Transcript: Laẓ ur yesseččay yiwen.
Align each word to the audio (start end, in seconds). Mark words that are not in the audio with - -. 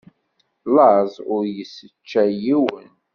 Laẓ 0.75 1.11
ur 1.33 1.43
yesseččay 1.55 2.31
yiwen. 2.45 2.89